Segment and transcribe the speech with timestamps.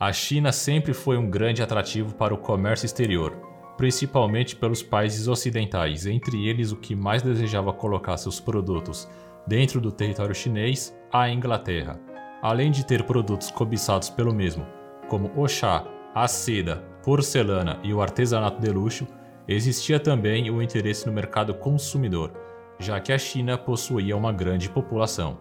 [0.00, 3.30] A China sempre foi um grande atrativo para o comércio exterior,
[3.76, 9.08] principalmente pelos países ocidentais, entre eles o que mais desejava colocar seus produtos
[9.46, 12.00] dentro do território chinês, a Inglaterra.
[12.42, 14.66] Além de ter produtos cobiçados pelo mesmo,
[15.08, 19.06] como o chá, a seda, porcelana e o artesanato de luxo,
[19.46, 22.32] existia também o interesse no mercado consumidor,
[22.80, 25.38] já que a China possuía uma grande população.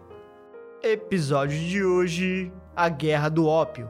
[0.84, 3.90] Episódio de hoje: A Guerra do Ópio.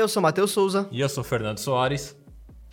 [0.00, 0.88] Eu sou Matheus Souza.
[0.90, 2.16] E eu sou Fernando Soares.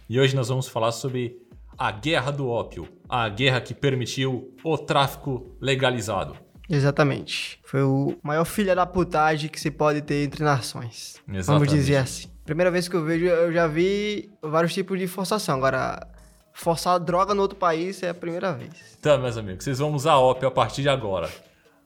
[0.09, 1.37] E hoje nós vamos falar sobre
[1.77, 6.37] a Guerra do Ópio, a guerra que permitiu o tráfico legalizado.
[6.69, 7.59] Exatamente.
[7.65, 11.15] Foi o maior filha da putagem que se pode ter entre nações.
[11.27, 11.45] Exatamente.
[11.45, 12.29] Vamos dizer assim.
[12.45, 15.57] Primeira vez que eu vejo, eu já vi vários tipos de forçação.
[15.57, 16.07] Agora,
[16.53, 18.71] forçar droga no outro país é a primeira vez.
[18.97, 21.29] Então, meus amigos, vocês vão usar ópio a partir de agora.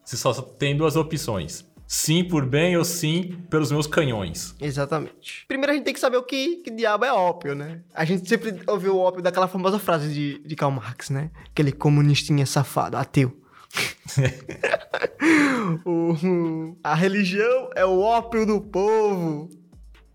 [0.05, 1.65] Você só tem duas opções.
[1.93, 4.55] Sim por bem ou sim pelos meus canhões.
[4.61, 5.43] Exatamente.
[5.45, 7.81] Primeiro a gente tem que saber o que, que diabo é ópio, né?
[7.93, 11.31] A gente sempre ouviu o ópio daquela famosa frase de, de Karl Marx, né?
[11.47, 13.37] Aquele comunistinha safado, ateu.
[15.85, 19.49] o, a religião é o ópio do povo.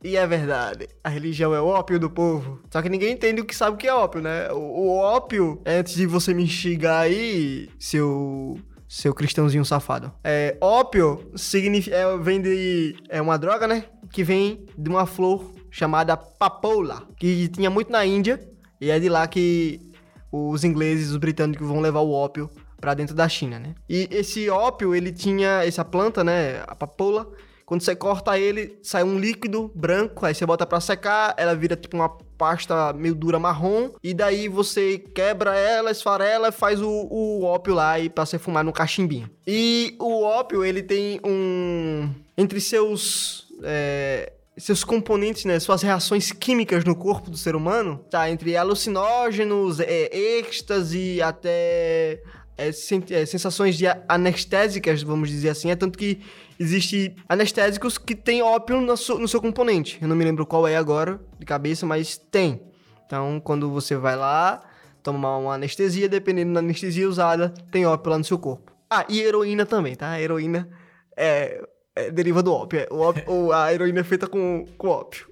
[0.03, 2.59] E é verdade, a religião é o ópio do povo.
[2.71, 4.51] Só que ninguém entende o que sabe o que é ópio, né?
[4.51, 8.59] O, o ópio, antes de você me xingar aí, seu
[8.97, 10.11] seu cristãozinho safado.
[10.25, 12.97] É, ópio significa, é, vem de.
[13.11, 13.85] É uma droga, né?
[14.11, 18.41] Que vem de uma flor chamada papoula, que tinha muito na Índia.
[18.81, 19.93] E é de lá que
[20.33, 23.75] os ingleses, os britânicos vão levar o ópio para dentro da China, né?
[23.87, 26.63] E esse ópio, ele tinha essa planta, né?
[26.67, 27.31] A papoula
[27.67, 31.75] quando você corta ele, sai um líquido branco, aí você bota para secar, ela vira
[31.75, 37.43] tipo uma pasta meio dura marrom, e daí você quebra ela, esfarela, faz o, o
[37.43, 39.29] ópio lá e para você fumar no cachimbinho.
[39.45, 42.09] E o ópio, ele tem um
[42.39, 48.31] entre seus é, seus componentes, né, suas reações químicas no corpo do ser humano, tá
[48.31, 52.23] entre alucinógenos, é, êxtase, até
[52.59, 56.21] é, é, sensações de anestésicas, vamos dizer assim, é tanto que
[56.59, 59.99] existe anestésicos que tem ópio no seu, no seu componente.
[60.01, 62.63] Eu não me lembro qual é agora, de cabeça, mas tem.
[63.05, 64.63] Então, quando você vai lá,
[65.03, 68.73] tomar uma anestesia, dependendo da anestesia usada, tem ópio lá no seu corpo.
[68.89, 70.11] Ah, e heroína também, tá?
[70.11, 70.69] A heroína
[71.17, 71.63] é,
[71.95, 72.81] é deriva do ópio.
[72.81, 75.29] É, o ópio a heroína é feita com, com ópio.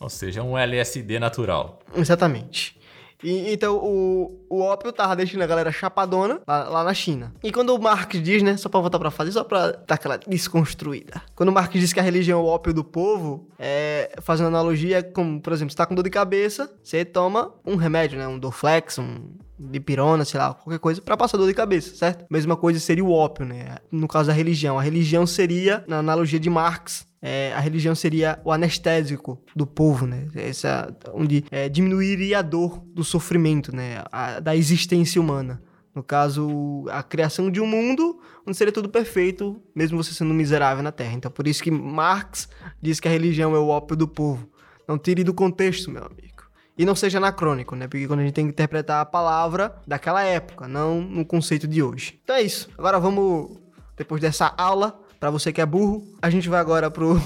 [0.00, 1.80] Ou seja, um LSD natural.
[1.94, 2.77] Exatamente.
[3.22, 7.34] E, então o, o ópio tava deixando a galera chapadona lá, lá, na China.
[7.42, 10.16] E quando o Marx diz, né, só pra voltar pra fazer, só pra dar aquela
[10.16, 11.22] desconstruída.
[11.34, 15.02] Quando o Marx diz que a religião é o ópio do povo, é, fazendo analogia
[15.02, 18.38] como, por exemplo, você tá com dor de cabeça, você toma um remédio, né, um
[18.38, 19.18] Dorflex, um
[19.58, 22.24] dipirona, sei lá, qualquer coisa, para passar dor de cabeça, certo?
[22.30, 23.76] Mesma coisa seria o ópio, né?
[23.90, 24.78] No caso da religião.
[24.78, 30.06] A religião seria, na analogia de Marx, é, a religião seria o anestésico do povo,
[30.06, 30.28] né?
[30.34, 34.04] Essa, onde é, diminuiria a dor do sofrimento, né?
[34.12, 35.60] A, da existência humana.
[35.94, 40.82] No caso, a criação de um mundo onde seria tudo perfeito, mesmo você sendo miserável
[40.82, 41.14] na Terra.
[41.14, 42.48] Então, por isso que Marx
[42.80, 44.48] diz que a religião é o ópio do povo.
[44.86, 46.27] Não tire do contexto, meu amigo.
[46.78, 47.88] E não seja anacrônico, né?
[47.88, 51.82] Porque quando a gente tem que interpretar a palavra daquela época, não no conceito de
[51.82, 52.20] hoje.
[52.22, 52.70] Então é isso.
[52.78, 53.58] Agora vamos,
[53.96, 57.20] depois dessa aula, para você que é burro, a gente vai agora pro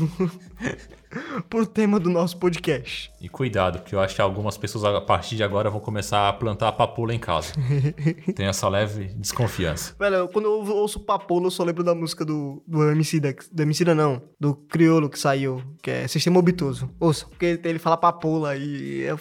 [1.49, 3.12] pro tema do nosso podcast.
[3.21, 6.33] E cuidado, porque eu acho que algumas pessoas a partir de agora vão começar a
[6.33, 7.53] plantar papoula em casa.
[8.34, 9.95] Tem essa leve desconfiança.
[9.99, 13.95] Velho, quando eu ouço papoula, eu só lembro da música do, do Emicida, do Emicida
[13.95, 16.91] não, do Criolo que saiu, que é Sistema Obtuso.
[16.99, 19.19] Ouça, porque ele fala papoula e eu,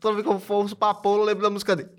[0.00, 1.90] toda vez que eu ouço papoula, eu lembro da música dele.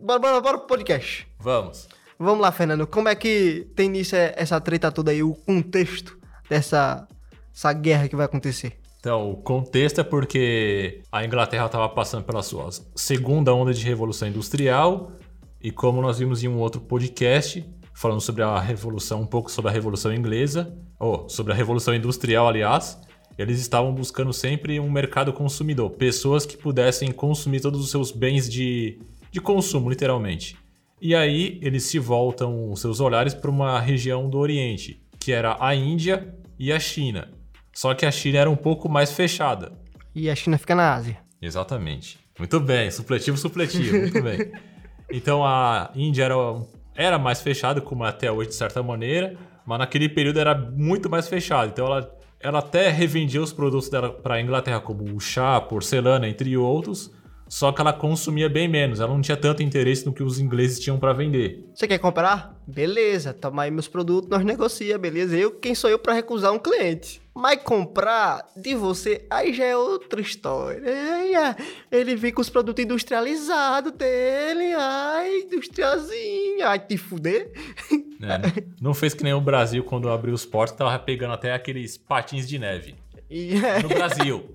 [0.00, 1.26] Bora, bora, bora pro podcast.
[1.38, 1.88] Vamos.
[2.18, 2.86] Vamos lá, Fernando.
[2.86, 6.18] Como é que tem nisso essa treta toda aí, o contexto
[6.48, 7.06] dessa
[7.56, 8.74] essa guerra que vai acontecer?
[9.00, 14.28] Então, o contexto é porque a Inglaterra estava passando pela sua segunda onda de revolução
[14.28, 15.12] industrial
[15.62, 17.64] e como nós vimos em um outro podcast
[17.94, 22.46] falando sobre a revolução, um pouco sobre a revolução inglesa, ou sobre a revolução industrial,
[22.46, 23.00] aliás,
[23.38, 28.50] eles estavam buscando sempre um mercado consumidor, pessoas que pudessem consumir todos os seus bens
[28.50, 28.98] de,
[29.30, 30.58] de consumo, literalmente.
[31.00, 35.74] E aí eles se voltam seus olhares para uma região do Oriente, que era a
[35.74, 37.35] Índia e a China.
[37.76, 39.70] Só que a China era um pouco mais fechada.
[40.14, 41.18] E a China fica na Ásia.
[41.42, 42.18] Exatamente.
[42.38, 44.50] Muito bem, supletivo, supletivo, muito bem.
[45.10, 46.34] Então a Índia era,
[46.94, 49.36] era mais fechada, como é até hoje de certa maneira,
[49.66, 51.66] mas naquele período era muito mais fechada.
[51.66, 56.26] Então ela ela até revendia os produtos dela para a Inglaterra, como o chá, porcelana,
[56.26, 57.12] entre outros,
[57.48, 60.80] só que ela consumia bem menos, ela não tinha tanto interesse no que os ingleses
[60.80, 61.64] tinham para vender.
[61.74, 62.60] Você quer comprar?
[62.66, 65.36] Beleza, toma aí meus produtos, nós negocia, beleza?
[65.36, 67.22] Eu, quem sou eu para recusar um cliente?
[67.32, 70.82] Mas comprar de você, aí já é outra história.
[71.92, 77.52] Ele vem com os produtos industrializados dele, ai, industrialzinho, ai, te fuder.
[78.22, 81.98] É, não fez que nem o Brasil quando abriu os portos, tava pegando até aqueles
[81.98, 82.94] patins de neve.
[83.30, 83.54] E.
[83.82, 84.52] No Brasil.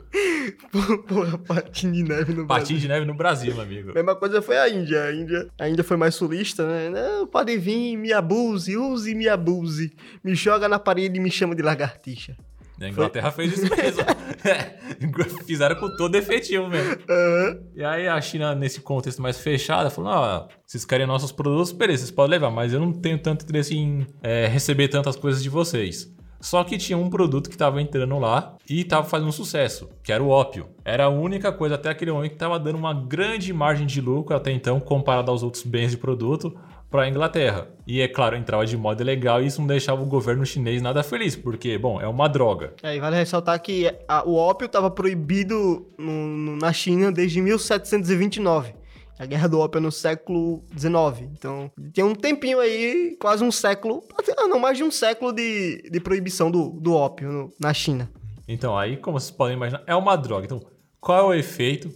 [1.07, 2.77] Porra, patinho de neve no Patinho Brasil.
[2.77, 3.93] de neve no Brasil, meu amigo.
[3.93, 5.03] Mesma coisa foi a Índia.
[5.03, 6.89] A Índia, a Índia foi mais sulista, né?
[6.89, 9.93] Não, pode vir, me abuse, use me abuse.
[10.23, 12.35] Me joga na parede e me chama de lagartixa.
[12.79, 14.01] A Inglaterra fez isso mesmo.
[14.43, 14.79] É,
[15.45, 16.97] fizeram com todo efetivo mesmo.
[17.07, 17.59] Aham.
[17.75, 21.99] E aí a China, nesse contexto mais fechado, falou: ó, vocês querem nossos produtos, beleza,
[21.99, 25.49] vocês podem levar, mas eu não tenho tanto interesse em é, receber tantas coisas de
[25.49, 26.11] vocês.
[26.41, 30.21] Só que tinha um produto que estava entrando lá e estava fazendo sucesso, que era
[30.23, 30.65] o ópio.
[30.83, 34.35] Era a única coisa até aquele momento que estava dando uma grande margem de lucro
[34.35, 36.53] até então, comparado aos outros bens de produto,
[36.89, 37.69] para a Inglaterra.
[37.87, 41.01] E é claro, entrava de modo ilegal e isso não deixava o governo chinês nada
[41.03, 42.73] feliz, porque, bom, é uma droga.
[42.83, 47.39] É, e vale ressaltar que a- o ópio estava proibido no- no- na China desde
[47.41, 48.73] 1729.
[49.21, 51.29] A guerra do ópio é no século XIX.
[51.37, 54.03] Então, tem um tempinho aí, quase um século,
[54.35, 58.09] ah, não, mais de um século de, de proibição do, do ópio no- na China.
[58.47, 60.45] Então, aí, como vocês podem imaginar, é uma droga.
[60.45, 60.59] Então,
[60.99, 61.91] qual é o efeito?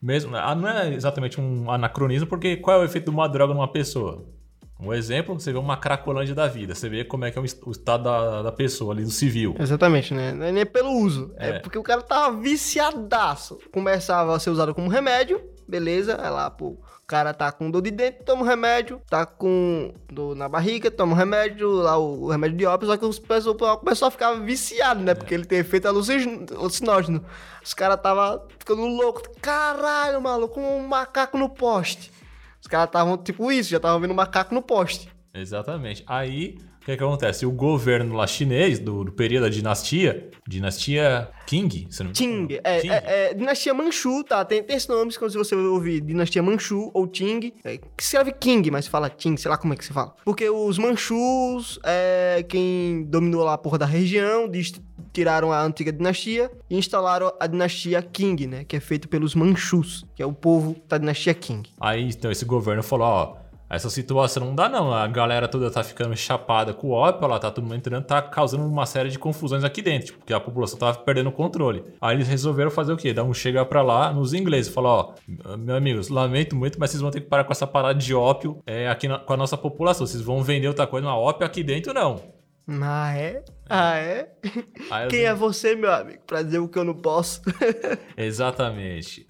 [0.00, 3.52] Mesmo, ah, não é exatamente um anacronismo, porque qual é o efeito de uma droga
[3.52, 4.24] numa pessoa?
[4.82, 7.44] Um exemplo, você vê uma cracolândia da vida, você vê como é que é o
[7.44, 9.54] estado da, da pessoa ali, do civil.
[9.58, 10.32] Exatamente, né?
[10.32, 11.34] Não é nem pelo uso.
[11.36, 11.48] É.
[11.50, 11.58] É.
[11.58, 13.58] porque o cara tava viciadaço.
[13.72, 15.38] Começava a ser usado como remédio,
[15.70, 16.18] beleza?
[16.20, 19.00] Aí lá, pô, o cara tá com dor de dente, toma um remédio.
[19.08, 22.88] Tá com dor na barriga, toma um remédio, lá o, o remédio de ópio.
[22.88, 25.14] Só que os pessoal, o pessoal ficava viciado, né?
[25.14, 27.24] Porque ele tem efeito alucin- alucinógeno.
[27.64, 29.22] Os caras tava ficando louco.
[29.40, 32.10] Caralho, maluco, um macaco no poste.
[32.60, 35.10] Os caras estavam tipo isso, já estavam vendo um macaco no poste.
[35.32, 36.04] Exatamente.
[36.06, 37.44] Aí, o que, que acontece?
[37.46, 42.60] O governo lá chinês, do, do período da dinastia, dinastia Qing, se não me engano.
[42.64, 42.90] É, Qing.
[42.90, 44.44] é, é dinastia Manchu, tá?
[44.44, 48.70] Tem, tem esse nome, quando você ouvir dinastia Manchu ou Ting, é, que escreve King,
[48.70, 50.14] mas fala Ting, sei lá como é que se fala.
[50.24, 54.80] Porque os Manchus, é, quem dominou lá a porra da região, dist-
[55.12, 58.64] tiraram a antiga dinastia e instalaram a dinastia Qing, né?
[58.64, 61.62] Que é feito pelos Manchus, que é o povo da dinastia Qing.
[61.80, 63.36] Aí, então, esse governo falou, ó,
[63.70, 67.38] essa situação não dá não, a galera toda tá ficando chapada com o ópio, lá
[67.38, 70.40] tá todo mundo entrando, tá causando uma série de confusões aqui dentro, tipo, porque a
[70.40, 71.84] população tava perdendo o controle.
[72.00, 73.12] Aí eles resolveram fazer o quê?
[73.14, 75.14] Dar um chega pra lá nos ingleses, falar, ó,
[75.56, 78.60] meus amigos, lamento muito, mas vocês vão ter que parar com essa parada de ópio
[78.66, 81.62] é, aqui na- com a nossa população, vocês vão vender outra coisa, mas ópio aqui
[81.62, 82.20] dentro não.
[82.82, 83.44] Ah, é?
[83.68, 84.32] Ah, é?
[84.44, 87.40] Os Quem é você, meu amigo, pra dizer o que eu não posso?
[88.16, 89.26] Exatamente.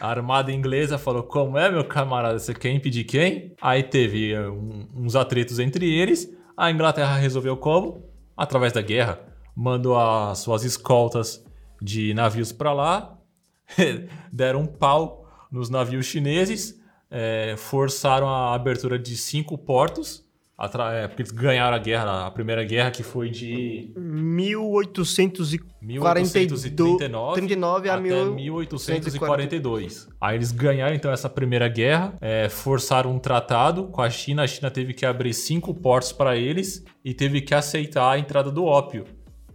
[0.00, 2.38] A armada inglesa falou: Como é, meu camarada?
[2.38, 3.54] Você quer impedir quem?
[3.60, 6.32] Aí teve eh, um- uns atritos entre eles.
[6.56, 8.04] A Inglaterra resolveu como?
[8.36, 9.20] Através da guerra.
[9.56, 11.44] Mandou as suas escoltas
[11.82, 13.18] de navios para lá.
[14.32, 16.80] Deram um pau nos navios chineses.
[17.10, 20.23] eh, forçaram a abertura de cinco portos.
[20.56, 23.92] Atra- eh, porque eles ganharam a guerra, a primeira guerra que foi de
[25.82, 28.00] 1839 39 a até
[28.34, 29.42] 1840.
[29.42, 30.08] 1842.
[30.20, 34.42] Aí eles ganharam então essa primeira guerra, é, forçaram um tratado com a China.
[34.42, 38.50] A China teve que abrir cinco portos para eles e teve que aceitar a entrada
[38.50, 39.04] do ópio.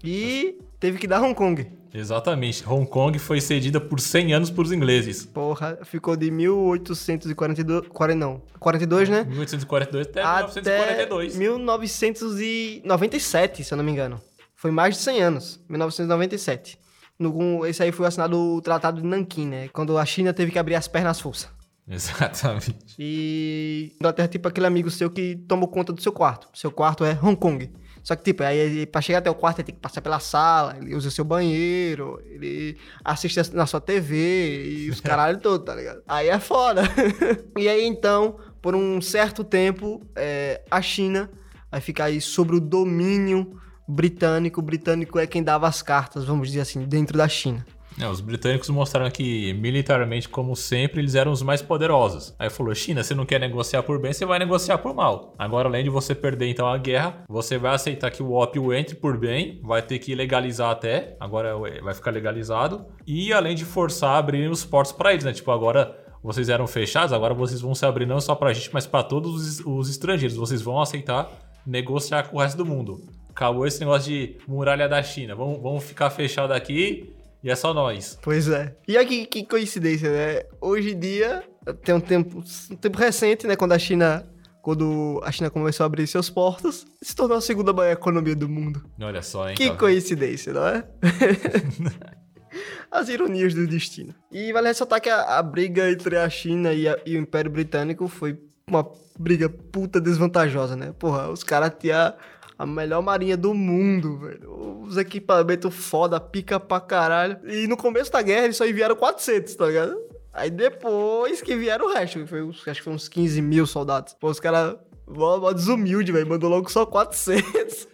[0.04, 1.68] E teve que dar Hong Kong.
[1.94, 2.68] Exatamente.
[2.68, 5.26] Hong Kong foi cedida por 100 anos para os ingleses.
[5.26, 7.88] Porra, ficou de 1842.
[7.88, 8.42] 40, não.
[8.60, 9.24] 42, né?
[9.24, 11.36] 1842 até, Até 1942.
[11.38, 14.22] 1997, se eu não me engano.
[14.56, 15.60] Foi mais de 100 anos.
[15.70, 16.80] 1997.
[17.18, 19.68] No, esse aí foi assinado o Tratado de Nanquim, né?
[19.70, 21.50] Quando a China teve que abrir as pernas às forças.
[21.90, 22.76] Exatamente.
[22.98, 26.48] E Inglaterra é tipo aquele amigo seu que tomou conta do seu quarto.
[26.54, 27.72] Seu quarto é Hong Kong.
[28.10, 30.76] Só que, tipo, aí pra chegar até o quarto, ele tem que passar pela sala,
[30.82, 32.76] ele usa seu banheiro, ele
[33.06, 36.02] assiste na sua TV e os caralho todo, tá ligado?
[36.08, 36.82] Aí é foda.
[37.56, 41.30] e aí, então, por um certo tempo, é, a China
[41.70, 44.60] vai ficar aí sobre o domínio britânico.
[44.60, 47.64] O britânico é quem dava as cartas, vamos dizer assim, dentro da China.
[48.00, 52.34] É, os britânicos mostraram que, militarmente, como sempre, eles eram os mais poderosos.
[52.40, 55.34] Aí falou: China, você não quer negociar por bem, você vai negociar por mal.
[55.38, 58.96] Agora, além de você perder então a guerra, você vai aceitar que o ópio entre
[58.96, 62.86] por bem, vai ter que legalizar até, agora é, vai ficar legalizado.
[63.06, 65.34] E além de forçar a abrir os portos para eles, né?
[65.34, 68.88] Tipo, agora vocês eram fechados, agora vocês vão se abrir não só pra gente, mas
[68.88, 70.38] pra todos os, os estrangeiros.
[70.38, 71.30] Vocês vão aceitar
[71.66, 73.02] negociar com o resto do mundo.
[73.30, 75.36] Acabou esse negócio de muralha da China.
[75.36, 78.18] Vamos, vamos ficar fechado aqui e é só nós.
[78.22, 78.76] Pois é.
[78.88, 80.44] E aqui, que coincidência, né?
[80.62, 81.44] Hoje em dia,
[81.84, 83.56] tem um tempo, um tempo recente, né?
[83.56, 84.26] Quando a China.
[84.62, 88.48] Quando a China começou a abrir seus portos, se tornou a segunda maior economia do
[88.50, 88.84] mundo.
[89.02, 89.56] Olha só, hein?
[89.56, 90.84] Que coincidência, não é?
[92.92, 94.14] As ironias do destino.
[94.32, 97.50] E vale ressaltar que a, a briga entre a China e, a- e o Império
[97.52, 98.86] Britânico foi uma
[99.18, 100.94] briga puta desvantajosa, né?
[100.98, 102.14] Porra, os caras tinham
[102.60, 104.82] a melhor marinha do mundo, velho.
[104.82, 107.40] Os equipamentos foda, pica pra caralho.
[107.48, 109.98] E no começo da guerra eles só enviaram 400, tá ligado?
[110.34, 114.14] Aí depois que vieram o resto, foi, acho que foi uns 15 mil soldados.
[114.20, 114.76] Pô, os caras,
[115.08, 116.28] mó desumilde, velho.
[116.28, 117.88] Mandou logo só 400.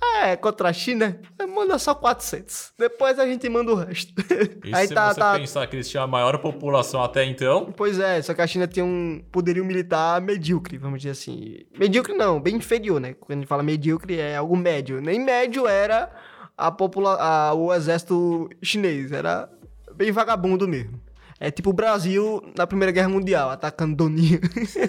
[0.00, 1.20] É, contra a China,
[1.54, 2.72] manda só 400.
[2.78, 4.12] Depois a gente manda o resto.
[4.64, 5.38] E Aí se tá, você tá.
[5.38, 8.66] pensar que eles tinham a maior população até então, Pois é, só que a China
[8.66, 11.58] tinha um poderio militar medíocre, vamos dizer assim.
[11.78, 13.14] Medíocre não, bem inferior, né?
[13.14, 15.00] Quando a gente fala medíocre é algo médio.
[15.00, 16.10] Nem médio era
[16.56, 19.48] a popula a- o exército chinês, era
[19.94, 21.00] bem vagabundo mesmo.
[21.40, 24.40] É tipo o Brasil na Primeira Guerra Mundial, atacando Doninha.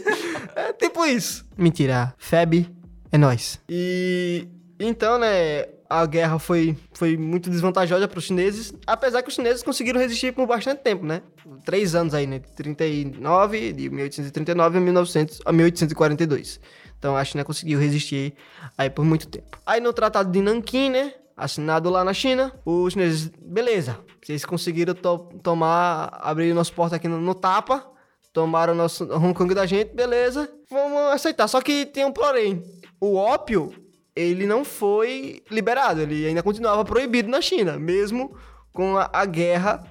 [0.56, 1.46] é tipo isso.
[1.58, 2.68] Mentira, FEB
[3.12, 3.60] é nós.
[3.70, 4.48] E
[4.80, 9.62] então, né, a guerra foi, foi muito desvantajosa para os chineses, apesar que os chineses
[9.64, 11.22] conseguiram resistir por bastante tempo, né?
[11.66, 12.40] Três anos aí, né?
[12.40, 16.60] De 39, de 1839 a, 1900, a 1842.
[16.98, 18.34] Então a China conseguiu resistir
[18.78, 19.58] aí por muito tempo.
[19.66, 21.14] Aí no Tratado de Nanquim, né?
[21.36, 27.08] Assinado lá na China, os chineses, beleza, vocês conseguiram to- tomar, abrir nosso porto aqui
[27.08, 27.90] no, no tapa,
[28.34, 31.48] tomaram nosso Hong Kong da gente, beleza, vamos aceitar.
[31.48, 32.62] Só que tem um porém,
[33.00, 33.74] o ópio,
[34.20, 38.36] ele não foi liberado, ele ainda continuava proibido na China, mesmo
[38.72, 39.84] com a, a guerra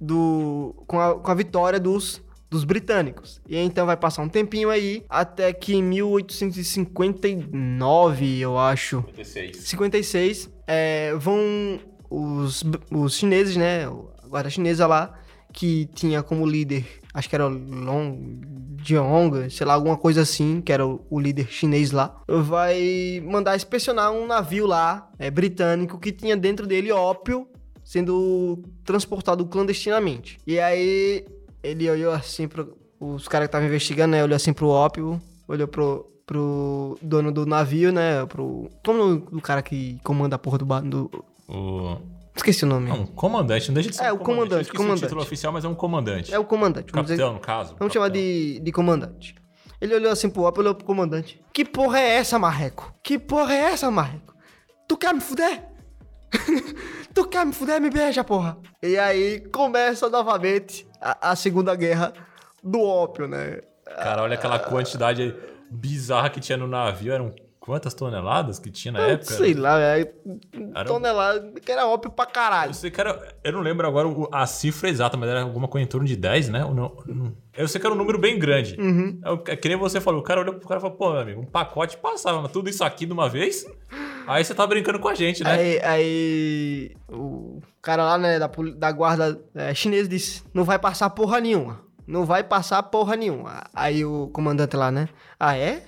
[0.00, 3.42] do com a, com a vitória dos dos britânicos.
[3.48, 9.56] E então vai passar um tempinho aí até que em 1859, eu acho, 56.
[9.56, 13.86] 56, é, vão os, os chineses, né?
[13.86, 15.18] A guarda chinesa lá,
[15.56, 16.84] que tinha como líder,
[17.14, 18.38] acho que era Long
[18.84, 24.12] Jiong, sei lá, alguma coisa assim, que era o, líder chinês lá, vai mandar inspecionar
[24.12, 27.48] um navio lá, é, britânico, que tinha dentro dele ópio
[27.82, 30.38] sendo transportado clandestinamente.
[30.46, 31.26] E aí
[31.62, 32.76] ele olhou assim pro.
[33.00, 34.22] Os caras que estavam investigando, né?
[34.22, 38.26] Olhou assim pro ópio, olhou pro, pro dono do navio, né?
[38.26, 38.68] Pro.
[38.84, 40.66] Como o cara que comanda a porra do.
[40.82, 42.15] do O...
[42.36, 42.88] esqueci o nome.
[42.88, 44.98] Não, um comandante, não deixa de ser É, um o comandante, Eu esqueci comandante.
[45.04, 46.32] o título oficial, mas é um comandante.
[46.34, 46.92] É o comandante.
[46.92, 47.76] Vamos, dizer- Capitão, no caso.
[47.78, 49.34] vamos chamar de, de comandante.
[49.80, 51.42] Ele olhou assim pro ópio, olhou pro comandante.
[51.52, 52.94] Que porra é essa, Marreco?
[53.02, 54.34] Que porra é essa, Marreco?
[54.88, 55.62] Tu quer me fuder?
[57.14, 57.80] tu quer me fuder?
[57.80, 58.56] Me beija, porra.
[58.82, 62.12] E aí começa novamente a, a Segunda Guerra
[62.62, 63.60] do ópio, né?
[63.84, 65.34] Cara, olha aquela quantidade
[65.70, 67.12] bizarra que tinha no navio.
[67.12, 67.34] Eram
[67.66, 69.34] quantas toneladas que tinha na Eu época?
[69.34, 70.08] Sei lá, velho.
[70.74, 72.70] Era Tonelada, que era ópio pra caralho.
[72.70, 73.36] Eu sei que era.
[73.42, 76.48] Eu não lembro agora a cifra exata, mas era alguma coisa em torno de 10,
[76.48, 76.64] né?
[76.64, 78.76] Ou não, não- eu sei que era um número bem grande.
[78.80, 79.20] Uhum.
[79.48, 80.20] É É que nem você falou.
[80.20, 82.70] O cara olhou pro cara e falou: pô, meu amigo, um pacote passava, mas tudo
[82.70, 83.66] isso aqui de uma vez?
[84.28, 85.52] Aí você tá brincando com a gente, né?
[85.52, 91.10] Aí, aí o cara lá, né, da, da guarda é, chinesa disse: não vai passar
[91.10, 91.84] porra nenhuma.
[92.06, 93.64] Não vai passar porra nenhuma.
[93.74, 95.08] Aí o comandante lá, né?
[95.40, 95.82] Ah, é?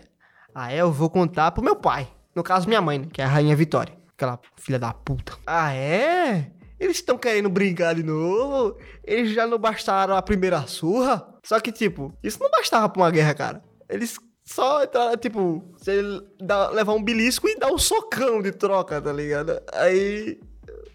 [0.54, 0.80] Ah, é?
[0.80, 2.08] Eu vou contar pro meu pai.
[2.34, 3.06] No caso, minha mãe, né?
[3.12, 3.92] Que é a Rainha Vitória.
[4.14, 5.34] Aquela filha da puta.
[5.46, 6.50] Ah, é?
[6.78, 8.76] Eles estão querendo brincar de novo?
[9.04, 11.26] Eles já não bastaram a primeira surra?
[11.44, 13.62] Só que, tipo, isso não bastava pra uma guerra, cara.
[13.88, 16.00] Eles só entraram, tipo, você
[16.40, 19.60] dá- levar um belisco e dar um socão de troca, tá ligado?
[19.72, 20.38] Aí.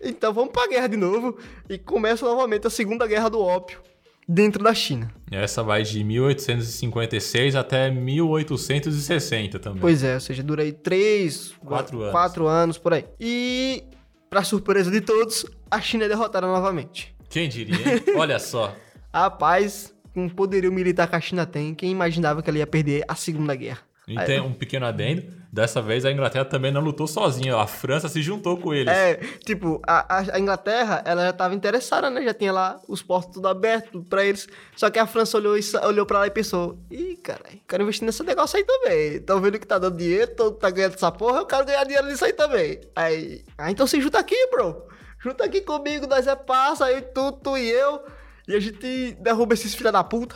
[0.02, 1.38] Então vamos pra guerra de novo.
[1.70, 3.82] E começa novamente a Segunda Guerra do Ópio
[4.28, 5.12] dentro da China.
[5.32, 9.82] Essa vai de 1856 até 1860 também.
[9.82, 12.12] Pois é, ou seja, dura aí três, Quatro anos.
[12.12, 13.06] quatro anos por aí.
[13.20, 13.84] E,
[14.30, 17.14] pra surpresa de todos, a China é derrotada novamente.
[17.30, 18.04] Quem diria, hein?
[18.18, 18.76] Olha só.
[19.14, 23.04] Rapaz, com o poderio militar que a China tem, quem imaginava que ela ia perder
[23.08, 23.80] a Segunda Guerra?
[24.08, 25.42] E tem um pequeno adendo.
[25.52, 27.56] Dessa vez a Inglaterra também não lutou sozinha.
[27.56, 28.92] A França se juntou com eles.
[28.92, 32.22] É, tipo, a, a- Inglaterra, ela já tava interessada, né?
[32.24, 34.48] Já tinha lá os portos tudo aberto pra eles.
[34.76, 35.56] Só que a França olhou,
[35.86, 39.22] olhou pra lá e pensou: Ih, caralho, quero investir nesse negócio aí também.
[39.22, 42.08] Tão vendo que tá dando dinheiro, todo tá ganhando essa porra, eu quero ganhar dinheiro
[42.08, 42.82] nisso aí também.
[42.96, 44.84] Aí, ah, então se junta aqui, bro.
[45.22, 48.02] Junta aqui comigo, nós é passa, eu, tu, tu e eu.
[48.48, 50.36] E a gente derruba esses filha da puta.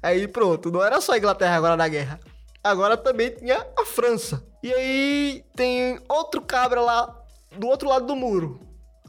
[0.00, 2.20] Aí pronto, não era só a Inglaterra agora na guerra.
[2.62, 4.44] Agora também tinha a França.
[4.62, 7.14] E aí tem outro cabra lá
[7.56, 8.60] do outro lado do muro.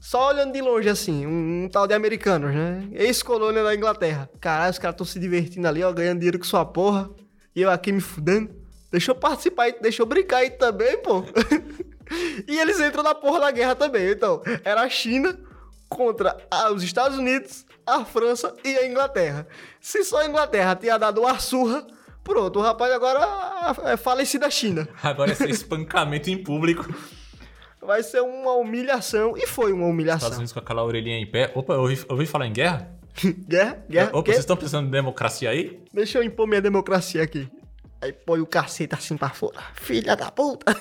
[0.02, 2.88] Só olhando de longe assim, um, um tal de americanos, né?
[2.94, 4.30] Ex-colônia da Inglaterra.
[4.40, 7.10] Caralho, os caras estão se divertindo ali, ó, ganhando dinheiro com sua porra.
[7.56, 8.56] E eu aqui me fudendo.
[8.92, 11.24] Deixa eu participar aí, deixa eu brincar aí também, pô.
[12.48, 14.10] E eles entram na porra da guerra também.
[14.10, 15.38] Então, era a China
[15.88, 19.48] contra a- os Estados Unidos, a França e a Inglaterra.
[19.80, 21.86] Se só a Inglaterra tinha dado uma surra,
[22.30, 24.88] pronto, o rapaz agora é falecido da China.
[25.02, 26.94] Agora esse espancamento em público.
[27.82, 29.36] Vai ser uma humilhação.
[29.36, 30.32] E foi uma Estados humilhação.
[30.34, 31.52] Unidos com aquela orelhinha em pé.
[31.56, 32.92] Opa, eu ouvi, ouvi falar em guerra?
[33.48, 33.84] Guerra?
[33.90, 34.10] Guerra?
[34.14, 35.80] Opa, vocês estão pensando em democracia aí?
[35.92, 37.50] Deixa eu impor minha democracia aqui.
[38.02, 39.62] Aí põe o cacete assim pra fora.
[39.74, 40.72] Filha da puta!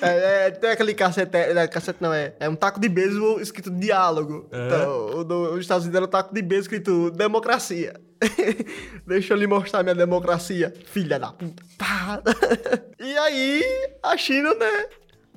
[0.00, 1.36] é, é, tem aquele cacete.
[1.36, 4.48] É, cacete não, é, é um taco de beisebol escrito diálogo.
[4.52, 4.66] É.
[4.66, 8.00] Então, o do, os Estados Unidos era um taco de beisebol escrito democracia.
[9.04, 10.72] Deixa eu lhe mostrar minha democracia.
[10.86, 11.62] Filha da puta.
[13.00, 13.62] E aí,
[14.02, 14.86] a China, né?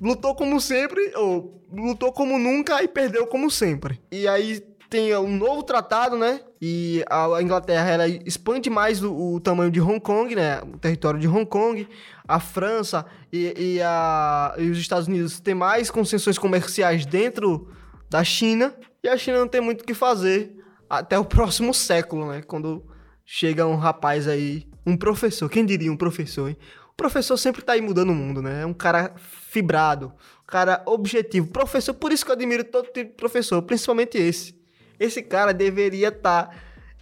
[0.00, 4.00] Lutou como sempre, ou lutou como nunca e perdeu como sempre.
[4.10, 6.40] E aí tem um novo tratado, né?
[6.60, 10.60] E a Inglaterra ela expande mais o, o tamanho de Hong Kong, né?
[10.62, 11.86] O território de Hong Kong.
[12.26, 17.68] A França e, e a, e os Estados Unidos têm mais concessões comerciais dentro
[18.08, 18.74] da China.
[19.02, 20.56] E a China não tem muito o que fazer
[20.88, 22.42] até o próximo século, né?
[22.42, 22.84] Quando
[23.24, 25.48] chega um rapaz aí, um professor.
[25.48, 26.56] Quem diria um professor, hein?
[26.90, 28.62] O professor sempre tá aí mudando o mundo, né?
[28.62, 30.06] É um cara fibrado,
[30.42, 31.46] um cara objetivo.
[31.46, 34.57] Professor, por isso que eu admiro todo tipo de professor, principalmente esse.
[34.98, 36.54] Esse cara deveria estar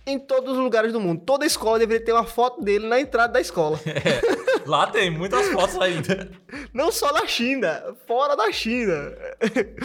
[0.06, 1.22] em todos os lugares do mundo.
[1.24, 3.78] Toda escola deveria ter uma foto dele na entrada da escola.
[3.86, 6.30] É, lá tem muitas fotos ainda.
[6.74, 9.12] Não só na China, fora da China.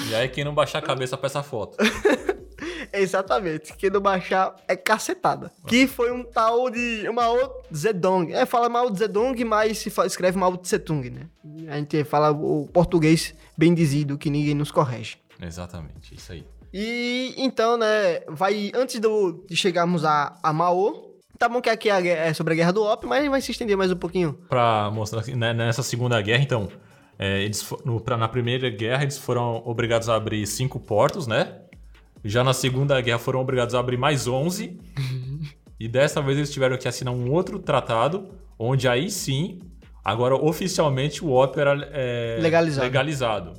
[0.10, 1.78] E aí quem não baixar a cabeça pra essa foto?
[2.94, 3.74] Exatamente.
[3.78, 5.52] Quem não baixar é cacetada.
[5.68, 8.32] Que foi um tal de Mao Zedong.
[8.34, 11.28] É, fala Mao Zedong, mas se fa- escreve Mao Tse Tung, né?
[11.70, 15.18] A gente fala o português bem dizido, que ninguém nos corrige.
[15.42, 16.46] Exatamente, isso aí.
[16.74, 21.90] E então, né, vai antes do, de chegarmos a, a Mao, tá bom que aqui
[21.90, 24.34] é é sobre a guerra do ópio, mas vai se estender mais um pouquinho.
[24.48, 26.70] Pra mostrar que né, nessa segunda guerra, então,
[27.20, 31.58] é, eles, no, pra, na primeira guerra eles foram obrigados a abrir cinco portos, né?
[32.24, 34.80] Já na segunda guerra foram obrigados a abrir mais 11.
[35.80, 39.60] e dessa vez eles tiveram que assinar um outro tratado, onde aí sim,
[40.04, 42.86] agora oficialmente o ópio era é, Legalizado.
[42.86, 43.54] legalizado.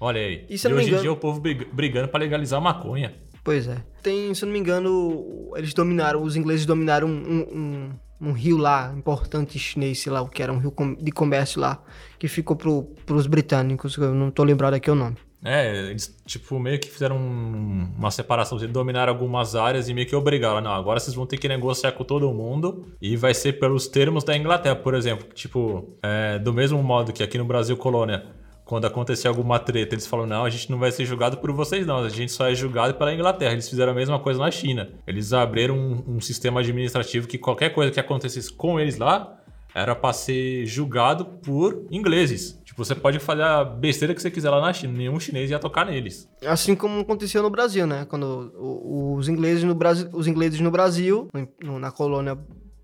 [0.00, 0.44] Olha aí.
[0.48, 3.14] E e hoje em engano- dia o povo brig- brigando pra legalizar a maconha.
[3.42, 3.76] Pois é.
[4.02, 8.56] Tem, se eu não me engano, eles dominaram, os ingleses dominaram um, um, um rio
[8.56, 11.82] lá, importante chinês, sei lá o que era, um rio de comércio lá,
[12.18, 15.16] que ficou pro, pros britânicos, eu não tô lembrado aqui o nome.
[15.46, 20.06] É, eles, tipo, meio que fizeram um- uma separação, eles dominaram algumas áreas e meio
[20.06, 20.62] que obrigaram.
[20.62, 24.24] Não, agora vocês vão ter que negociar com todo mundo e vai ser pelos termos
[24.24, 25.26] da Inglaterra, por exemplo.
[25.34, 28.24] Tipo, é, do mesmo modo que aqui no Brasil, colônia,
[28.64, 31.86] quando acontecer alguma treta, eles falam, não, a gente não vai ser julgado por vocês
[31.86, 33.52] não, a gente só é julgado pela Inglaterra.
[33.52, 34.88] Eles fizeram a mesma coisa na China.
[35.06, 39.38] Eles abriram um, um sistema administrativo que qualquer coisa que acontecesse com eles lá,
[39.74, 42.60] era pra ser julgado por ingleses.
[42.64, 45.58] Tipo, você pode fazer a besteira que você quiser lá na China, nenhum chinês ia
[45.58, 46.28] tocar neles.
[46.46, 48.04] Assim como aconteceu no Brasil, né?
[48.04, 51.28] Quando os ingleses no Brasil, os ingleses no Brasil,
[51.60, 52.38] na colônia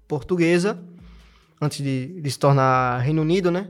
[0.08, 0.82] portuguesa,
[1.60, 3.68] antes de, de se tornar Reino Unido, né?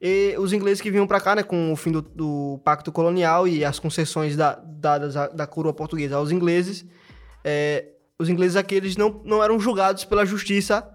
[0.00, 3.46] E os ingleses que vinham pra cá, né, com o fim do, do pacto colonial
[3.46, 6.86] e as concessões da- dadas à- da coroa portuguesa aos ingleses,
[7.44, 7.86] é,
[8.18, 10.88] os ingleses aqueles não, não eram julgados pela justiça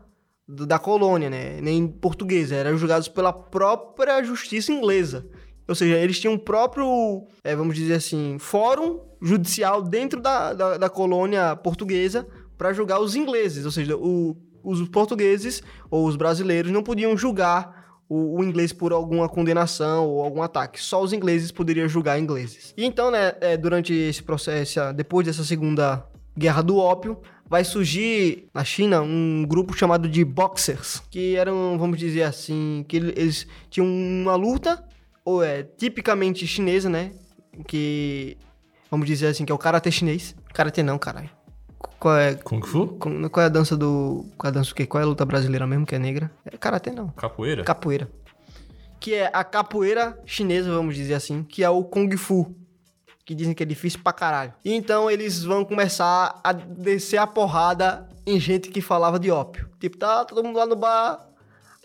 [0.47, 5.25] do- da colônia, né, nem portuguesa, eram julgados pela própria justiça inglesa.
[5.67, 10.77] Ou seja, eles tinham um próprio, é, vamos dizer assim, fórum judicial dentro da, da,
[10.77, 13.65] da colônia portuguesa para julgar os ingleses.
[13.65, 18.91] Ou seja, o- os portugueses ou os brasileiros não podiam julgar o, o inglês por
[18.93, 20.81] alguma condenação ou algum ataque.
[20.81, 22.73] Só os ingleses poderiam julgar ingleses.
[22.77, 26.05] E então, né, é, durante esse processo, depois dessa segunda
[26.37, 31.97] guerra do ópio, vai surgir na China um grupo chamado de boxers, que eram, vamos
[31.97, 34.83] dizer assim, que ele- eles tinham uma luta,
[35.23, 37.11] ou é tipicamente chinesa, né?
[37.67, 38.37] Que,
[38.91, 40.35] vamos dizer assim, que é o karatê chinês.
[40.53, 41.29] Karatê não, caralho.
[42.05, 42.85] Qual é, Kung Fu?
[42.99, 44.27] qual qual é a dança do.
[44.37, 44.85] Qual é a dança o quê?
[44.85, 46.29] Qual é a luta brasileira mesmo, que é negra?
[46.45, 47.07] É karatê não.
[47.09, 47.63] Capoeira?
[47.63, 48.07] Capoeira.
[48.99, 52.55] Que é a capoeira chinesa, vamos dizer assim, que é o Kung Fu.
[53.25, 54.53] Que dizem que é difícil pra caralho.
[54.63, 59.67] E então eles vão começar a descer a porrada em gente que falava de ópio.
[59.79, 61.27] Tipo, tá todo mundo lá no bar.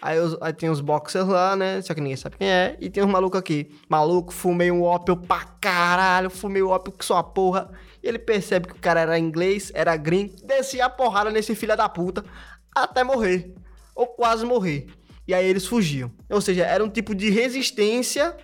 [0.02, 1.80] Aí, os- aí tem os boxers lá, né?
[1.80, 2.76] Só que ninguém sabe quem é.
[2.78, 3.70] E tem os malucos aqui.
[3.88, 6.28] Maluco, fumei um ópio pra caralho.
[6.28, 7.70] Fumei o ópio que sua porra.
[8.02, 10.34] E ele percebe que o cara era inglês, era gringo.
[10.44, 12.24] Descia a porrada nesse filho da puta.
[12.74, 13.52] Até morrer.
[13.94, 14.86] Ou quase morrer.
[15.28, 16.10] E aí eles fugiam.
[16.30, 18.34] Ou seja, era um tipo de resistência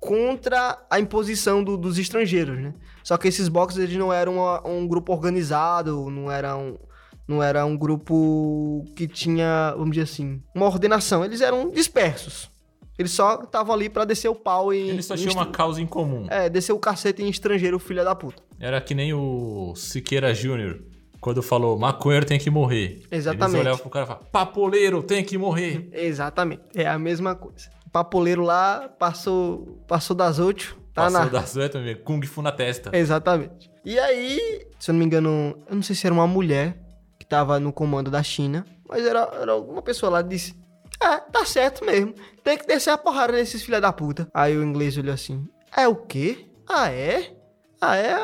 [0.00, 2.72] contra a imposição do- dos estrangeiros, né?
[3.02, 6.78] Só que esses boxers eles não eram uma- um grupo organizado, não eram
[7.26, 11.22] não era um grupo que tinha, vamos dizer assim, uma ordenação.
[11.22, 12.50] Eles eram dispersos.
[12.98, 14.88] Eles só estavam ali pra descer o pau em.
[14.88, 16.26] Eles só tinham uma causa em comum.
[16.28, 18.42] É, descer o cacete em estrangeiro, filha da puta.
[18.58, 20.82] Era que nem o Siqueira Júnior,
[21.20, 23.02] quando falou maconheiro tem que morrer.
[23.10, 23.54] Exatamente.
[23.54, 25.88] Eles olhavam pro cara e falavam, papoleiro tem que morrer.
[25.92, 26.62] Exatamente.
[26.74, 27.70] É a mesma coisa.
[27.86, 30.76] O papoleiro lá passou, passou das oito.
[30.92, 31.26] Tá Passou na.
[31.26, 32.90] das oito, meu, Kung Fu na testa.
[32.92, 33.70] Exatamente.
[33.84, 36.76] E aí, se eu não me engano, eu não sei se era uma mulher
[37.16, 40.54] que tava no comando da China, mas era, era alguma pessoa lá disse:
[41.00, 42.14] É, tá certo mesmo.
[42.42, 44.28] Tem que descer a porrada nesses filha da puta.
[44.34, 46.46] Aí o inglês olhou assim: É o quê?
[46.68, 47.34] Ah, é?
[47.80, 48.16] Ah, é?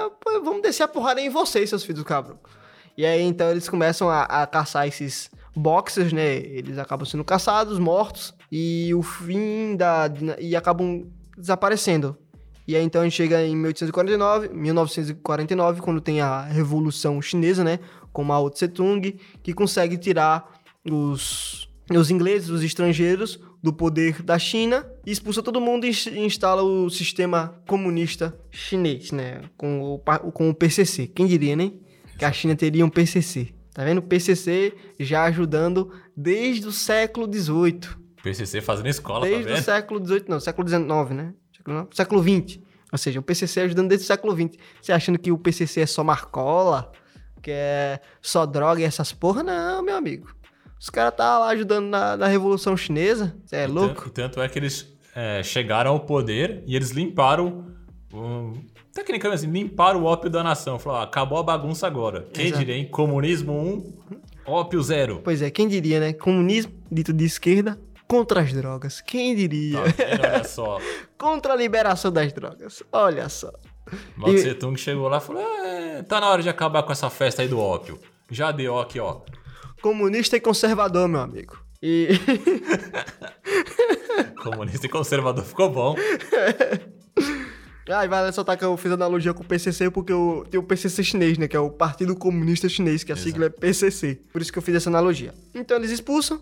[0.43, 2.39] Vamos descer a porrada em vocês, seus filhos do cabrão.
[2.97, 6.37] E aí então eles começam a, a caçar esses boxers, né?
[6.37, 10.11] Eles acabam sendo caçados, mortos, e o fim da.
[10.39, 11.07] e acabam
[11.37, 12.17] desaparecendo.
[12.67, 17.79] E aí então a gente chega em 1849, 1949, quando tem a Revolução Chinesa, né?
[18.13, 20.61] Com Mao Tse Tung, que consegue tirar
[20.91, 26.07] os, os ingleses, os estrangeiros, do poder da China e expulsa todo mundo e ins-
[26.07, 29.43] instala o sistema comunista chinês, né?
[29.57, 29.99] Com o,
[30.33, 31.07] com o PCC.
[31.07, 31.73] Quem diria, né?
[32.19, 33.55] Que a China teria um PCC.
[33.73, 33.99] Tá vendo?
[33.99, 37.81] O PCC já ajudando desde o século XVIII.
[38.23, 39.65] PCC fazendo escola, tá Desde o vendo?
[39.65, 41.35] século XVIII, não, século XIX, né?
[41.57, 42.59] Século, século XX.
[42.93, 44.57] Ou seja, o PCC ajudando desde o século XX.
[44.81, 46.93] Você achando que o PCC é só marcola,
[47.43, 49.43] que é só droga e essas porra?
[49.43, 50.29] Não, meu amigo.
[50.81, 53.35] Os caras tá lá ajudando na, na Revolução Chinesa.
[53.45, 54.09] Você é E louco?
[54.09, 57.67] E tanto é que eles é, chegaram ao poder e eles limparam.
[58.13, 58.53] um,
[58.93, 60.79] tecnicamente, assim, limparam o ópio da nação.
[60.79, 62.27] Falaram, ah, acabou a bagunça agora.
[62.33, 62.59] Quem Exato.
[62.61, 62.87] diria, hein?
[62.89, 63.95] Comunismo 1,
[64.47, 65.21] ópio 0.
[65.25, 66.13] Pois é, quem diria, né?
[66.13, 69.01] Comunismo dito de esquerda contra as drogas.
[69.01, 69.79] Quem diria?
[69.81, 70.05] Tá?
[70.29, 70.79] Olha só.
[71.17, 72.83] Contra a liberação das drogas.
[72.93, 73.51] Olha só.
[74.17, 76.93] Mao E- Tse Tung chegou lá e falou: é, tá na hora de acabar com
[76.93, 77.99] essa festa aí do ópio.
[78.31, 79.21] Já deu aqui, ó.
[79.85, 81.59] Comunista e conservador, meu amigo.
[81.83, 82.09] E.
[84.43, 85.95] Comunista e conservador ficou bom.
[87.91, 90.63] Ah, e vai ressaltar que eu fiz analogia com o PCC porque eu, tem o
[90.63, 91.47] PCC chinês, né?
[91.47, 94.19] Que é o Partido Comunista Chinês, que a sigla é PCC.
[94.33, 95.35] Por isso que eu fiz essa analogia.
[95.55, 96.41] Então eles expulsam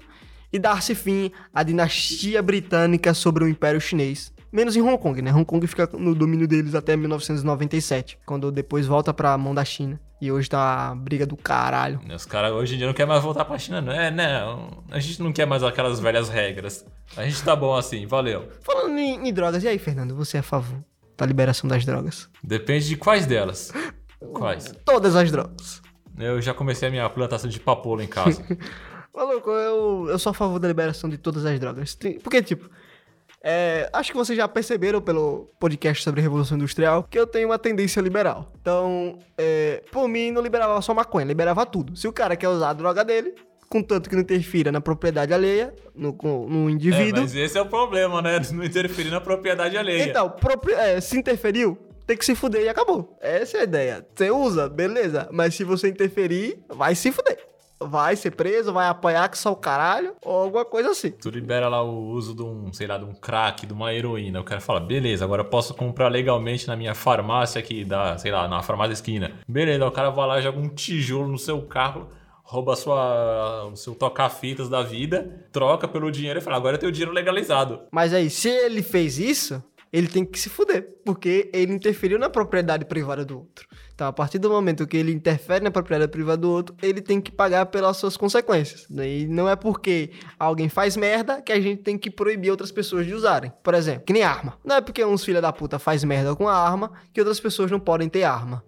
[0.53, 4.33] e dar-se fim à dinastia britânica sobre o Império Chinês.
[4.53, 5.33] Menos em Hong Kong, né?
[5.33, 9.99] Hong Kong fica no domínio deles até 1997, quando depois volta pra mão da China.
[10.21, 12.01] E hoje tá a briga do caralho.
[12.15, 13.93] Os caras hoje em dia não querem mais voltar pra China, não.
[13.93, 14.85] É, não.
[14.91, 16.85] A gente não quer mais aquelas velhas regras.
[17.17, 18.49] A gente tá bom assim, valeu.
[18.61, 20.79] Falando em, em drogas, e aí, Fernando, você é a favor
[21.17, 22.29] da liberação das drogas?
[22.45, 23.73] Depende de quais delas.
[24.35, 24.75] Quais?
[24.85, 25.83] Todas as drogas.
[26.19, 28.45] Eu já comecei a minha plantação de papoula em casa.
[29.15, 31.99] Maluco, eu, eu sou a favor da liberação de todas as drogas.
[32.23, 32.71] Porque, tipo,
[33.45, 37.59] é, acho que vocês já perceberam pelo podcast sobre Revolução Industrial que eu tenho uma
[37.59, 38.53] tendência liberal.
[38.61, 41.97] Então, é, por mim, não liberava só maconha, liberava tudo.
[41.97, 43.35] Se o cara quer usar a droga dele,
[43.69, 46.13] contanto que não interfira na propriedade alheia, no,
[46.49, 47.23] no É, indivíduo.
[47.23, 48.41] mas esse é o problema, né?
[48.53, 50.05] Não interferir na propriedade alheia.
[50.05, 51.77] Então, propri- é, se interferiu,
[52.07, 53.17] tem que se fuder e acabou.
[53.21, 54.07] Essa é a ideia.
[54.15, 55.29] Você usa, beleza.
[55.33, 57.39] Mas se você interferir, vai se fuder.
[57.89, 61.11] Vai ser preso, vai apanhar que só o caralho, ou alguma coisa assim.
[61.11, 64.41] Tu libera lá o uso de um, sei lá, de um crack, de uma heroína.
[64.41, 68.31] O cara fala, beleza, agora eu posso comprar legalmente na minha farmácia aqui, da, sei
[68.31, 69.33] lá, na farmácia esquina.
[69.49, 72.09] Beleza, o cara vai lá, joga um tijolo no seu carro,
[72.43, 76.93] rouba sua, o seu toca-fitas da vida, troca pelo dinheiro e fala, agora eu tenho
[76.93, 77.81] dinheiro legalizado.
[77.91, 82.31] Mas aí, se ele fez isso, ele tem que se fuder, porque ele interferiu na
[82.31, 83.69] propriedade privada do outro.
[83.95, 87.21] Então, a partir do momento que ele interfere na propriedade privada do outro, ele tem
[87.21, 88.87] que pagar pelas suas consequências.
[88.91, 93.07] E não é porque alguém faz merda que a gente tem que proibir outras pessoas
[93.07, 93.53] de usarem.
[93.63, 94.59] Por exemplo, que nem arma.
[94.65, 97.71] Não é porque uns filha da puta faz merda com a arma que outras pessoas
[97.71, 98.65] não podem ter arma.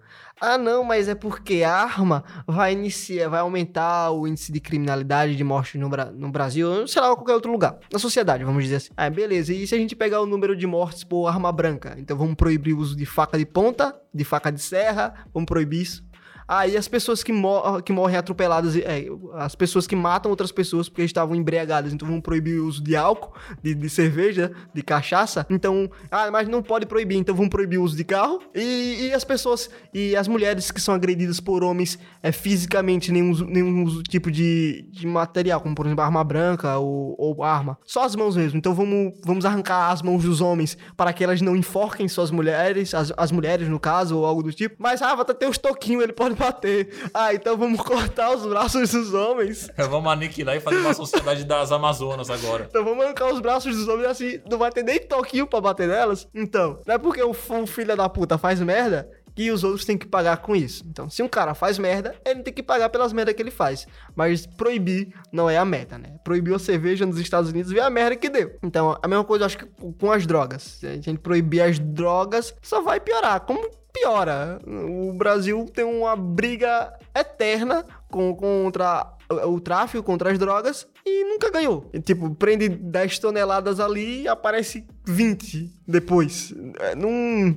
[0.46, 5.36] Ah, não, mas é porque a arma vai iniciar, vai aumentar o índice de criminalidade,
[5.36, 7.78] de morte no, no Brasil, sei lá, qualquer outro lugar.
[7.90, 8.90] Na sociedade, vamos dizer assim.
[8.94, 9.54] Ah, beleza.
[9.54, 11.96] E se a gente pegar o número de mortes por arma branca?
[11.98, 15.80] Então vamos proibir o uso de faca de ponta, de faca de serra, vamos proibir
[15.80, 16.04] isso.
[16.46, 20.88] Aí as pessoas que, mor que morrem atropeladas, é, as pessoas que matam outras pessoas
[20.88, 25.46] porque estavam embriagadas, então vamos proibir o uso de álcool, de, de cerveja, de cachaça.
[25.48, 28.40] Então, ah, mas não pode proibir, então vamos proibir o uso de carro.
[28.54, 33.32] E, e as pessoas, e as mulheres que são agredidas por homens é, fisicamente, nenhum,
[33.46, 37.78] nenhum tipo de, de material, como por exemplo arma branca ou, ou arma.
[37.84, 38.58] Só as mãos mesmo.
[38.58, 42.94] Então vamos, vamos arrancar as mãos dos homens para que elas não enforquem suas mulheres,
[42.94, 44.76] as, as mulheres no caso, ou algo do tipo.
[44.78, 46.88] Mas, ah, vai ter os toquinhos, ele pode bater.
[47.12, 49.68] Ah, então vamos cortar os braços dos homens.
[49.94, 52.66] Vamos aniquilar e fazer uma sociedade das Amazonas agora.
[52.68, 55.86] Então vamos arrancar os braços dos homens assim, não vai ter nem toquinho pra bater
[55.86, 56.26] nelas.
[56.34, 57.34] Então, não é porque o
[57.66, 60.84] filho da puta faz merda que os outros têm que pagar com isso.
[60.86, 63.86] Então, se um cara faz merda, ele tem que pagar pelas merdas que ele faz.
[64.14, 66.16] Mas proibir não é a meta, né?
[66.22, 68.56] Proibir a cerveja nos Estados Unidos vê a merda que deu.
[68.62, 69.66] Então, a mesma coisa eu acho que
[69.98, 70.62] com as drogas.
[70.62, 73.40] Se a gente proibir as drogas, só vai piorar.
[73.40, 74.58] Como piora?
[74.66, 79.14] O Brasil tem uma briga eterna com, contra
[79.46, 81.88] o tráfico contra as drogas e nunca ganhou.
[81.92, 86.52] E, tipo, prende 10 toneladas ali e aparece 20 depois.
[86.80, 87.10] É, não,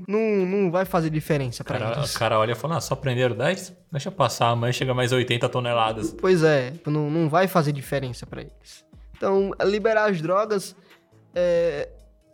[0.07, 2.15] não, não vai fazer diferença pra Cara, eles.
[2.15, 3.73] o cara olha e fala, ah, só prenderam 10?
[3.91, 6.13] Deixa passar, amanhã chega mais 80 toneladas.
[6.13, 8.85] Pois é, não, não vai fazer diferença pra eles.
[9.15, 10.75] Então, liberar as drogas
[11.33, 11.89] é,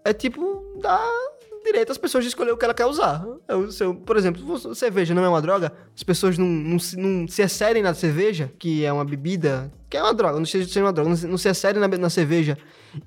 [0.06, 1.10] é tipo dar
[1.64, 3.26] direito às pessoas de escolher o que ela quer usar.
[3.48, 6.98] Eu, se eu- por exemplo, cerveja não é uma droga, as pessoas não, não, se-
[6.98, 10.82] não se excedem na cerveja, que é uma bebida, que é uma droga, não seja
[10.82, 12.58] uma droga, não se, excedem na, na cerveja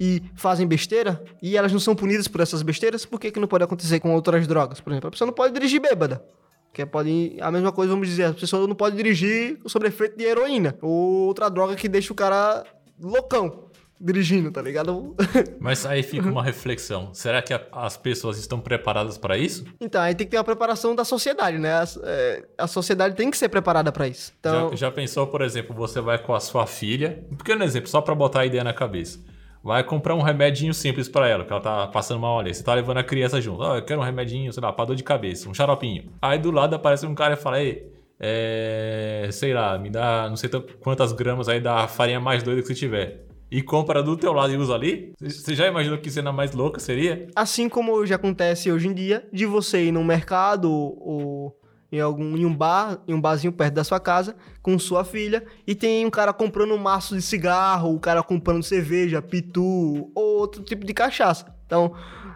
[0.01, 3.49] e fazem besteira, e elas não são punidas por essas besteiras, por que, que não
[3.49, 4.81] pode acontecer com outras drogas?
[4.81, 6.25] Por exemplo, a pessoa não pode dirigir bêbada.
[6.73, 10.17] Que é, pode, a mesma coisa, vamos dizer, a pessoa não pode dirigir sob efeito
[10.19, 10.77] de heroína.
[10.83, 12.65] Ou outra droga que deixa o cara
[13.01, 13.66] loucão
[14.01, 15.15] dirigindo, tá ligado?
[15.61, 17.13] Mas aí fica uma reflexão.
[17.15, 19.65] Será que a- as pessoas estão preparadas para isso?
[19.81, 21.73] então, aí tem que ter uma preparação da sociedade, né?
[21.75, 24.33] A, é, a sociedade tem que ser preparada pra isso.
[24.41, 27.89] Então, Já, já pensou, por exemplo, você vai com a sua filha, um pequeno exemplo,
[27.89, 29.19] só pra botar a ideia na cabeça.
[29.65, 32.55] Vai comprar um remedinho simples pra ela, que ela tá passando mal ali.
[32.55, 33.63] Você tá levando a criança junto.
[33.63, 36.13] Ó, eu quero um remedinho, sei lá, pra dor de cabeça, um xaropinho.
[36.23, 40.37] Aí do lado aparece um cara e fala, ei, é, sei lá, me dá não
[40.37, 40.49] sei
[40.81, 43.26] quantas gramas aí da farinha mais doida que você tiver.
[43.51, 45.13] E compra do teu lado e usa ali?
[45.21, 47.29] Você já imaginou que cena mais louca seria?
[47.35, 51.57] assim como hoje acontece hoje em dia, de você ir num mercado ou
[51.91, 55.45] em algum em um bar, em um barzinho perto da sua casa, com sua filha,
[55.67, 60.39] e tem um cara comprando um maço de cigarro, o cara comprando cerveja, pitu ou
[60.39, 61.47] outro tipo de cachaça.
[61.65, 61.95] Então,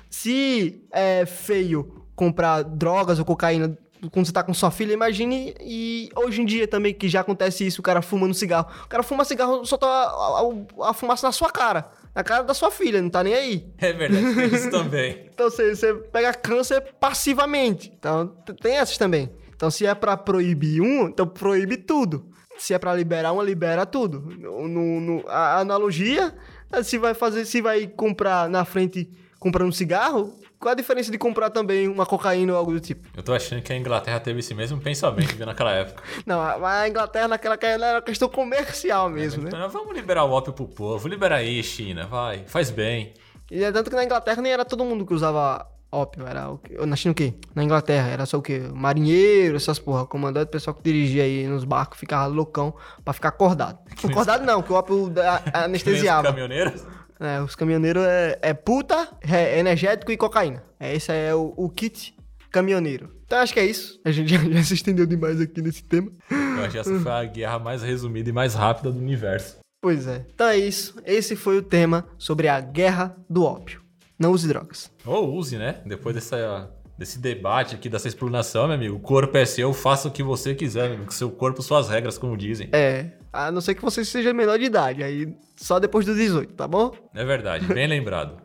[0.08, 3.76] se é feio comprar drogas ou cocaína
[4.12, 7.66] quando você tá com sua filha, imagine e hoje em dia também que já acontece
[7.66, 8.66] isso, o cara fumando cigarro.
[8.84, 10.40] O cara fuma cigarro, solta a,
[10.86, 11.90] a- a fumaça na sua cara.
[12.14, 13.66] Na cara da sua filha, não tá nem aí.
[13.78, 15.26] É verdade, tem isso também.
[15.32, 17.92] Então você, você pega câncer passivamente.
[17.96, 18.26] Então
[18.60, 19.30] tem essas também.
[19.54, 22.26] Então se é pra proibir um, então proíbe tudo.
[22.58, 24.20] Se é pra liberar uma, libera tudo.
[24.38, 24.66] No,
[25.00, 26.34] no- a analogia,
[26.82, 31.16] se vai fazer, se vai comprar na frente comprando um cigarro, qual a diferença de
[31.16, 33.08] comprar também uma cocaína ou algo do tipo?
[33.16, 36.02] Eu tô achando que a Inglaterra teve esse mesmo pensamento naquela época.
[36.26, 39.48] Não, a a Inglaterra naquela que era uma questão comercial mesmo, né?
[39.48, 41.08] Então, vamos liberar o ópio pro povo.
[41.08, 42.44] Libera aí, China, vai.
[42.46, 43.14] Faz bem.
[43.50, 46.58] E é tanto que na Inglaterra nem era todo mundo que usava ópio, era o
[46.58, 46.76] quê?
[46.86, 47.34] Na China o quê?
[47.54, 48.62] Na Inglaterra era só o quê?
[48.72, 53.78] Marinheiro, essas porra, comandante, pessoal que dirigia aí nos barcos, ficava loucão pra ficar acordado.
[54.04, 56.28] Acordado não, que o ópio Que anestesiava.
[56.28, 56.84] caminhoneiros.
[57.20, 60.64] É, os caminhoneiros é, é puta, é energético e cocaína.
[60.78, 62.14] É, esse é o, o kit
[62.50, 63.14] caminhoneiro.
[63.26, 64.00] Então acho que é isso.
[64.04, 66.10] A gente já, já se estendeu demais aqui nesse tema.
[66.30, 69.58] Eu acho que essa foi a guerra mais resumida e mais rápida do universo.
[69.82, 70.26] Pois é.
[70.34, 70.96] Então é isso.
[71.04, 73.80] Esse foi o tema sobre a guerra do ópio.
[74.18, 74.90] Não use drogas.
[75.06, 75.80] Ou use, né?
[75.86, 76.70] Depois dessa,
[77.00, 78.96] desse debate aqui, dessa explanação, meu amigo.
[78.96, 81.14] O corpo é seu, faça o que você quiser, meu amigo.
[81.14, 82.68] Seu corpo, suas regras, como dizem.
[82.72, 86.52] É, a não ser que você seja menor de idade, aí só depois dos 18,
[86.52, 86.92] tá bom?
[87.14, 88.42] É verdade, bem lembrado.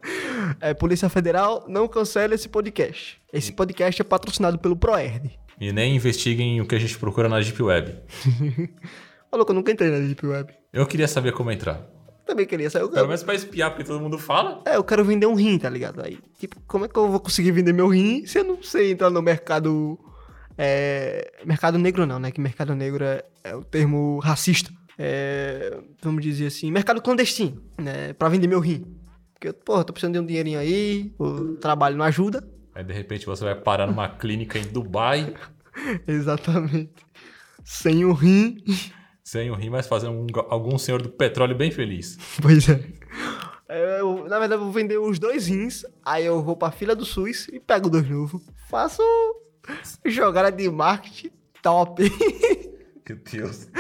[0.62, 3.22] É, Polícia Federal, não cancele esse podcast.
[3.34, 5.38] Esse podcast é patrocinado pelo ProERD.
[5.60, 7.94] E nem investiguem o que a gente procura na Deep Web.
[9.30, 10.54] Ô, louco, eu nunca entrei na Deep Web.
[10.72, 11.86] Eu queria saber como entrar.
[12.26, 12.86] Também queria saber.
[12.86, 14.62] Eu, Pelo menos pra espiar, porque todo mundo fala.
[14.66, 16.02] é, eu quero vender um rim, tá ligado?
[16.04, 18.92] Aí, tipo, como é que eu vou conseguir vender meu rim se eu não sei
[18.92, 20.00] entrar no mercado.
[20.58, 22.32] É, mercado negro não, né?
[22.32, 24.72] Que mercado negro é, é o termo racista.
[24.98, 28.14] É, vamos dizer assim, mercado clandestino, né?
[28.14, 28.86] Pra vender meu rim.
[29.34, 32.48] Porque, porra, tô precisando de um dinheirinho aí, o trabalho não ajuda.
[32.74, 35.34] Aí de repente você vai parar numa clínica em Dubai,
[36.08, 37.06] Exatamente.
[37.64, 38.64] Sem o rim.
[39.26, 42.18] Sem o rim, mas fazendo um- algum senhor do petróleo bem feliz.
[42.42, 42.80] Pois é.
[44.00, 47.04] Eu, na verdade, eu vou vender os dois rins, aí eu vou pra fila do
[47.04, 48.40] SUS e pego dois novos.
[48.70, 49.02] Faço
[50.06, 51.32] jogada de marketing
[51.64, 52.04] top.
[53.10, 53.68] Meu Deus.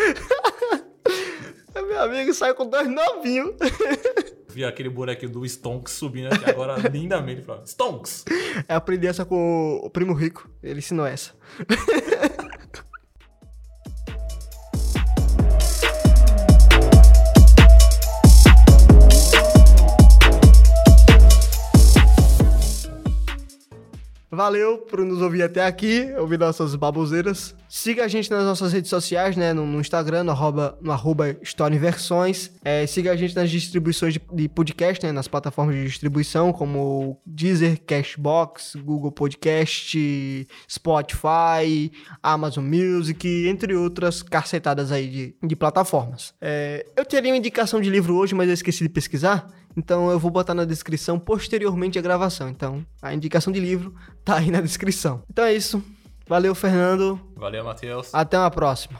[1.75, 3.53] Meu amigo sai com dois novinhos.
[4.49, 7.45] Vi aquele bonequinho do Stonks subindo aqui agora lindamente.
[7.65, 8.23] Stonks!
[8.67, 10.49] Eu aprendi essa com o primo rico.
[10.63, 11.31] Ele ensinou essa.
[24.36, 27.56] Valeu por nos ouvir até aqui, ouvir nossas baboseiras.
[27.67, 29.54] Siga a gente nas nossas redes sociais, né?
[29.54, 31.36] No, no Instagram, no arroba, no arroba.
[32.63, 35.12] É, siga a gente nas distribuições de, de podcast, né?
[35.12, 44.91] Nas plataformas de distribuição, como Deezer, Cashbox, Google Podcast, Spotify, Amazon Music, entre outras carcetadas
[44.91, 46.34] aí de, de plataformas.
[46.39, 49.50] É, eu teria uma indicação de livro hoje, mas eu esqueci de pesquisar.
[49.76, 52.50] Então eu vou botar na descrição posteriormente a gravação.
[52.50, 55.24] Então a indicação de livro tá aí na descrição.
[55.30, 55.84] Então é isso.
[56.28, 57.20] Valeu, Fernando.
[57.36, 58.10] Valeu, Matheus.
[58.14, 59.00] Até uma próxima.